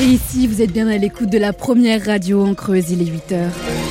[0.00, 3.12] Et ici, vous êtes bien à l'écoute de la première radio en Creuse, il est
[3.12, 3.89] 8h.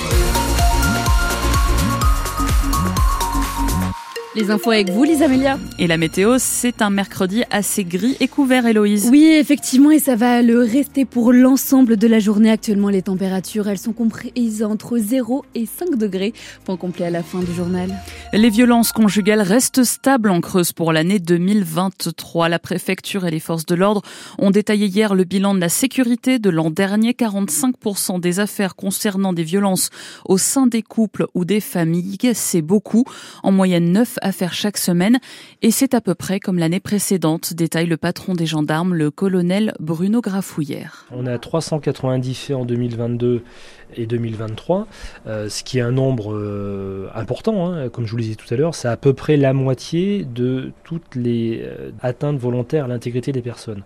[4.40, 5.60] Les infos avec vous, Lisa Amélia.
[5.80, 9.10] Et la météo, c'est un mercredi assez gris et couvert, Héloïse.
[9.12, 12.50] Oui, effectivement, et ça va le rester pour l'ensemble de la journée.
[12.50, 16.32] Actuellement, les températures, elles sont comprises entre 0 et 5 degrés.
[16.64, 17.94] Point complet à la fin du journal.
[18.32, 22.48] Les violences conjugales restent stables en Creuse pour l'année 2023.
[22.48, 24.04] La préfecture et les forces de l'ordre
[24.38, 27.12] ont détaillé hier le bilan de la sécurité de l'an dernier.
[27.12, 29.90] 45% des affaires concernant des violences
[30.24, 33.04] au sein des couples ou des familles, c'est beaucoup.
[33.44, 35.20] En moyenne, 9 à faire chaque semaine
[35.62, 39.74] et c'est à peu près comme l'année précédente, détaille le patron des gendarmes, le colonel
[39.80, 41.06] Bruno Grafouillère.
[41.12, 43.44] On a 390 faits en 2022
[43.96, 44.88] et 2023,
[45.28, 48.52] euh, ce qui est un nombre euh, important, hein, comme je vous le disais tout
[48.54, 52.88] à l'heure, c'est à peu près la moitié de toutes les euh, atteintes volontaires à
[52.88, 53.84] l'intégrité des personnes.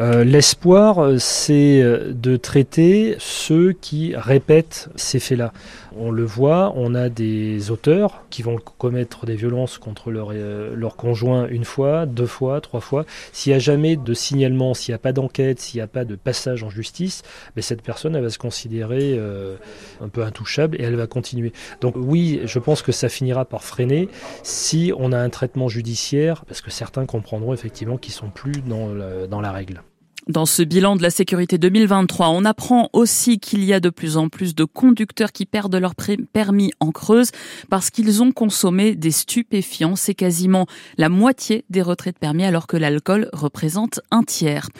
[0.00, 5.52] L'espoir, c'est de traiter ceux qui répètent ces faits-là.
[5.96, 10.96] On le voit, on a des auteurs qui vont commettre des violences contre leur, leur
[10.96, 13.04] conjoint une fois, deux fois, trois fois.
[13.32, 16.04] S'il n'y a jamais de signalement, s'il n'y a pas d'enquête, s'il n'y a pas
[16.04, 17.22] de passage en justice,
[17.54, 19.56] ben cette personne elle va se considérer euh,
[20.00, 21.52] un peu intouchable et elle va continuer.
[21.80, 24.08] Donc oui, je pense que ça finira par freiner
[24.42, 28.94] si on a un traitement judiciaire, parce que certains comprendront effectivement qu'ils sont plus dans,
[29.28, 29.82] dans la règle.
[30.26, 34.16] Dans ce bilan de la sécurité 2023, on apprend aussi qu'il y a de plus
[34.16, 35.94] en plus de conducteurs qui perdent leur
[36.32, 37.30] permis en Creuse
[37.68, 39.96] parce qu'ils ont consommé des stupéfiants.
[39.96, 44.70] C'est quasiment la moitié des retraits de permis alors que l'alcool représente un tiers.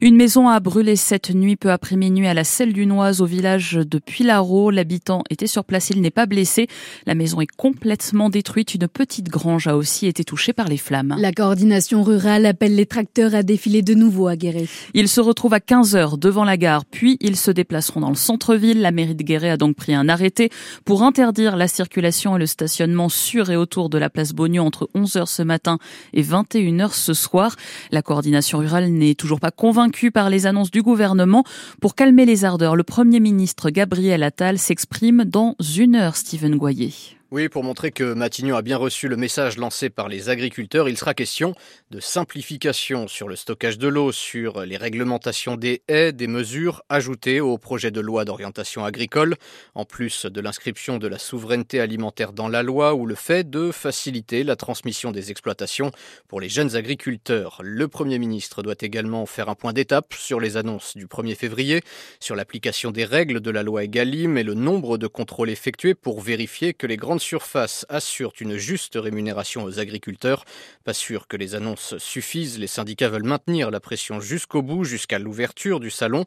[0.00, 3.26] Une maison a brûlé cette nuit peu après minuit à la Selle du Noise au
[3.26, 4.70] village de Puylaro.
[4.70, 6.68] L'habitant était sur place, il n'est pas blessé.
[7.06, 8.76] La maison est complètement détruite.
[8.76, 11.16] Une petite grange a aussi été touchée par les flammes.
[11.18, 14.68] La coordination rurale appelle les tracteurs à défiler de nouveau à Guéret.
[14.94, 18.14] Ils se retrouvent à 15 heures devant la gare, puis ils se déplaceront dans le
[18.14, 18.80] centre-ville.
[18.80, 20.50] La mairie de Guéret a donc pris un arrêté
[20.84, 24.90] pour interdire la circulation et le stationnement sur et autour de la place Bognon entre
[24.94, 25.78] 11 heures ce matin
[26.12, 27.56] et 21 heures ce soir.
[27.90, 31.44] La coordination rurale n'est toujours pas convaincue par les annonces du gouvernement.
[31.80, 36.92] Pour calmer les ardeurs, le premier ministre Gabriel Attal s'exprime dans une heure, Stephen Goyer.
[37.32, 40.98] Oui, pour montrer que Matignon a bien reçu le message lancé par les agriculteurs, il
[40.98, 41.54] sera question
[41.90, 47.40] de simplification sur le stockage de l'eau, sur les réglementations des haies, des mesures ajoutées
[47.40, 49.36] au projet de loi d'orientation agricole,
[49.74, 53.70] en plus de l'inscription de la souveraineté alimentaire dans la loi ou le fait de
[53.72, 55.90] faciliter la transmission des exploitations
[56.28, 57.62] pour les jeunes agriculteurs.
[57.64, 61.80] Le Premier ministre doit également faire un point d'étape sur les annonces du 1er février,
[62.20, 66.20] sur l'application des règles de la loi Egalim et le nombre de contrôles effectués pour
[66.20, 70.44] vérifier que les grandes surface assure une juste rémunération aux agriculteurs.
[70.84, 72.58] Pas sûr que les annonces suffisent.
[72.58, 76.24] Les syndicats veulent maintenir la pression jusqu'au bout, jusqu'à l'ouverture du salon.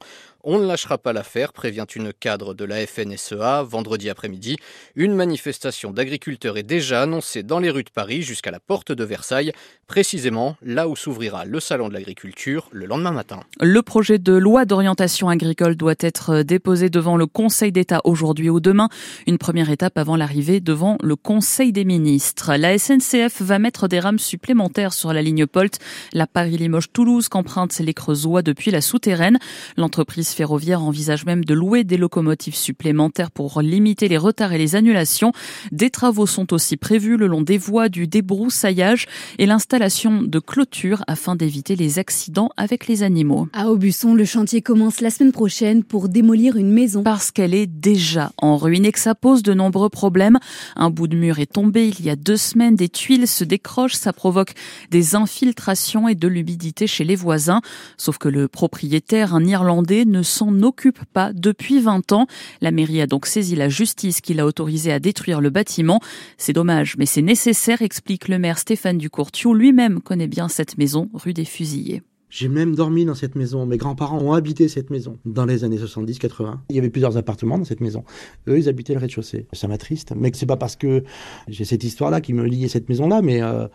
[0.48, 4.58] On ne lâchera pas l'affaire, prévient une cadre de la FNSEA vendredi après-midi.
[4.96, 9.04] Une manifestation d'agriculteurs est déjà annoncée dans les rues de Paris jusqu'à la porte de
[9.04, 9.54] Versailles,
[9.88, 13.40] précisément là où s'ouvrira le salon de l'agriculture le lendemain matin.
[13.60, 18.60] Le projet de loi d'orientation agricole doit être déposé devant le Conseil d'État aujourd'hui ou
[18.60, 18.90] demain,
[19.26, 22.54] une première étape avant l'arrivée devant le Conseil des ministres.
[22.56, 25.80] La SNCF va mettre des rames supplémentaires sur la ligne Polt,
[26.14, 29.40] la Paris-Limoges-Toulouse qu'empruntent les Creusois depuis la souterraine.
[29.76, 34.76] L'entreprise ferroviaire envisage même de louer des locomotives supplémentaires pour limiter les retards et les
[34.76, 35.32] annulations.
[35.72, 39.08] Des travaux sont aussi prévus le long des voies du débroussaillage
[39.40, 43.48] et l'installation de clôtures afin d'éviter les accidents avec les animaux.
[43.54, 47.04] À Aubusson, le chantier commence la semaine prochaine pour démolir une maison.
[47.04, 50.38] Parce qu'elle est déjà en ruine et que ça pose de nombreux problèmes.
[50.76, 53.96] Un bout de mur est tombé il y a deux semaines, des tuiles se décrochent,
[53.96, 54.54] ça provoque
[54.92, 57.62] des infiltrations et de l'humidité chez les voisins.
[57.98, 62.28] Sauf que le propriétaire, un Irlandais, ne s'en occupe pas depuis 20 ans.
[62.60, 66.02] La mairie a donc saisi la justice qui l'a autorisé à détruire le bâtiment.
[66.38, 69.54] C'est dommage, mais c'est nécessaire, explique le maire Stéphane Ducourtiou.
[69.54, 72.02] Lui-même connaît bien cette maison, rue des Fusillés.
[72.36, 73.66] J'ai même dormi dans cette maison.
[73.66, 76.58] Mes grands-parents ont habité cette maison dans les années 70-80.
[76.70, 78.04] Il y avait plusieurs appartements dans cette maison.
[78.50, 79.48] Eux, ils habitaient le rez-de-chaussée.
[79.54, 80.12] Ça m'attriste.
[80.18, 81.06] Mais c'est pas parce que
[81.48, 83.68] j'ai cette histoire-là qui me à cette maison-là, mais euh,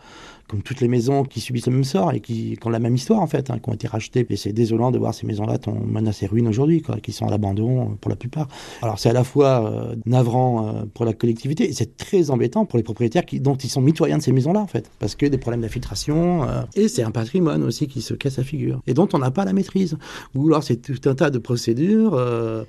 [0.51, 3.21] comme toutes les maisons qui subissent le même sort et qui, ont la même histoire
[3.21, 4.25] en fait, hein, qui ont été rachetées.
[4.29, 5.57] Et c'est désolant de voir ces maisons-là
[5.87, 8.49] menacées ruines aujourd'hui, qui sont à l'abandon euh, pour la plupart.
[8.81, 12.65] Alors c'est à la fois euh, navrant euh, pour la collectivité et c'est très embêtant
[12.65, 15.37] pour les propriétaires dont ils sont mitoyens de ces maisons-là en fait, parce que des
[15.37, 16.45] problèmes d'infiltration
[16.75, 19.45] et c'est un patrimoine aussi qui se casse la figure et dont on n'a pas
[19.45, 19.97] la maîtrise.
[20.35, 22.19] Ou alors c'est tout un tas de procédures,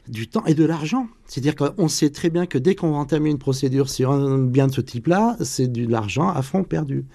[0.08, 1.08] du temps et de l'argent.
[1.26, 4.66] C'est-à-dire qu'on sait très bien que dès qu'on va entamer une procédure sur un bien
[4.66, 7.06] de ce type-là, c'est de l'argent à fond perdu.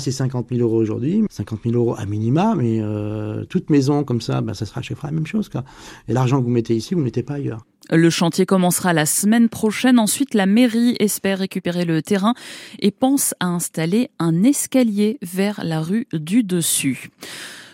[0.00, 4.20] C'est 50 000 euros aujourd'hui, 50 000 euros à minima, mais euh, toute maison comme
[4.20, 5.48] ça, bah, ça sera chaque fois la même chose.
[5.48, 5.64] Quoi.
[6.08, 7.64] Et l'argent que vous mettez ici, vous ne mettez pas ailleurs.
[7.90, 9.98] Le chantier commencera la semaine prochaine.
[9.98, 12.34] Ensuite, la mairie espère récupérer le terrain
[12.80, 17.10] et pense à installer un escalier vers la rue du dessus.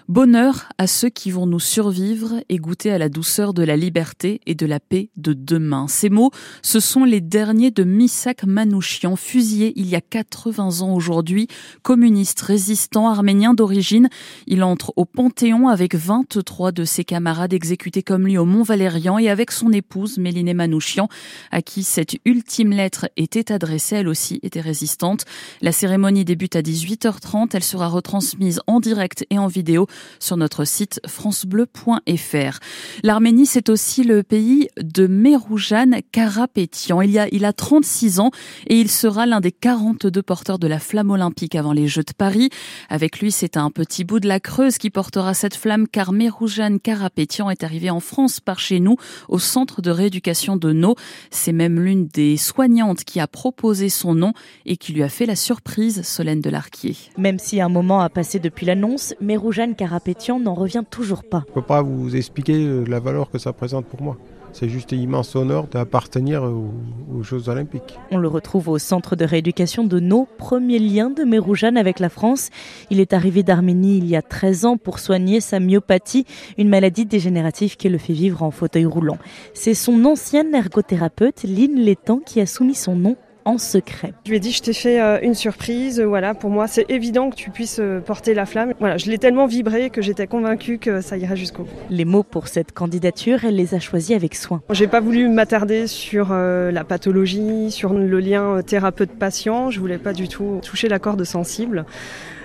[0.09, 4.41] Bonheur à ceux qui vont nous survivre et goûter à la douceur de la liberté
[4.47, 5.87] et de la paix de demain.
[5.89, 10.93] Ces mots, ce sont les derniers de Misak Manouchian, fusillé il y a 80 ans
[10.95, 11.47] aujourd'hui,
[11.83, 14.09] communiste résistant arménien d'origine.
[14.49, 19.19] Il entre au Panthéon avec 23 de ses camarades exécutés comme lui au Mont Valérian
[19.19, 21.09] et avec son épouse Mélinée Manouchian,
[21.53, 25.25] à qui cette ultime lettre était adressée, elle aussi était résistante.
[25.61, 29.87] La cérémonie débute à 18h30, elle sera retransmise en direct et en vidéo
[30.19, 32.59] sur notre site francebleu.fr.
[33.03, 37.03] L'Arménie, c'est aussi le pays de Meroujan Karapetian.
[37.03, 38.31] Il, y a, il a 36 ans
[38.67, 42.13] et il sera l'un des 42 porteurs de la flamme olympique avant les Jeux de
[42.13, 42.51] Paris.
[42.89, 46.79] Avec lui, c'est un petit bout de la Creuse qui portera cette flamme car Meroujan
[46.79, 48.97] Karapetian est arrivé en France par chez nous
[49.29, 50.95] au centre de rééducation de No.
[51.31, 54.33] C'est même l'une des soignantes qui a proposé son nom
[54.67, 56.97] et qui lui a fait la surprise, Solène Delarquier.
[57.19, 61.43] Même si un moment a passé depuis l'annonce, Meroujan Carapétian n'en revient toujours pas.
[61.47, 64.17] Je ne peux pas vous expliquer euh, la valeur que ça présente pour moi.
[64.53, 67.99] C'est juste un immense honneur d'appartenir aux, Jeux Olympiques.
[68.13, 72.11] On le retrouve au centre de rééducation de nos premiers liens de Meroujan avec la
[72.11, 72.51] France.
[72.91, 76.27] Il est arrivé d'Arménie il y a 13 ans pour soigner sa myopathie,
[76.59, 79.19] une maladie dégénérative qui le fait vivre en fauteuil roulant.
[79.53, 84.13] C'est son ancienne ergothérapeute, Lynn Létang, qui a soumis son nom en secret.
[84.25, 87.31] Je lui ai dit je t'ai fait euh, une surprise, voilà, pour moi c'est évident
[87.31, 88.75] que tu puisses euh, porter la flamme.
[88.81, 91.71] Voilà, je l'ai tellement vibré que j'étais convaincue que ça irait jusqu'au bout.
[91.91, 94.63] Les mots pour cette candidature, elle les a choisis avec soin.
[94.71, 100.13] J'ai pas voulu m'attarder sur euh, la pathologie, sur le lien thérapeute-patient, je voulais pas
[100.13, 101.85] du tout toucher la corde sensible.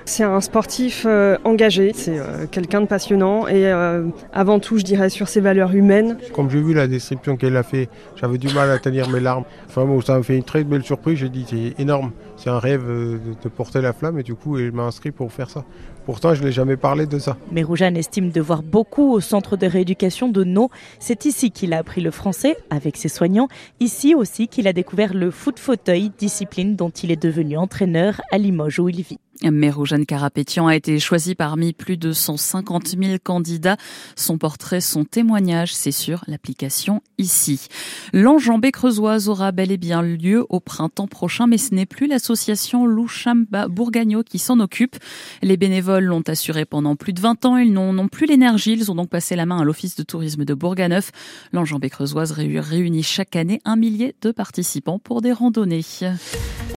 [0.07, 4.83] C'est un sportif euh, engagé, c'est euh, quelqu'un de passionnant et euh, avant tout, je
[4.86, 6.18] dirais, sur ses valeurs humaines.
[6.33, 9.44] Comme j'ai vu la description qu'elle a fait, j'avais du mal à tenir mes larmes.
[9.68, 11.18] Enfin bon, ça m'a fait une très belle surprise.
[11.19, 14.71] J'ai dit, c'est énorme, c'est un rêve de, porter la flamme et du coup, elle
[14.71, 15.65] m'a inscrit pour faire ça.
[16.06, 17.36] Pourtant, je ne l'ai jamais parlé de ça.
[17.51, 20.69] Mais Roujane estime de voir beaucoup au centre de rééducation de No.
[21.00, 23.50] C'est ici qu'il a appris le français avec ses soignants.
[23.81, 28.38] Ici aussi qu'il a découvert le foot fauteuil, discipline dont il est devenu entraîneur à
[28.38, 29.19] Limoges où il vit.
[29.44, 33.78] Méroujane Carapétian a été choisi parmi plus de 150 000 candidats.
[34.16, 37.68] Son portrait, son témoignage, c'est sur l'application ici.
[38.13, 42.86] L'enjambée creusoise aura bel et bien lieu au printemps prochain, mais ce n'est plus l'association
[42.86, 44.95] Louchamba Bourgagno qui s'en occupe.
[45.42, 47.57] Les bénévoles l'ont assuré pendant plus de 20 ans.
[47.57, 48.74] Ils n'ont plus l'énergie.
[48.74, 51.12] Ils ont donc passé la main à l'Office de tourisme de Bourganeuf.
[51.51, 55.86] L'enjambée creusoise réunit chaque année un millier de participants pour des randonnées.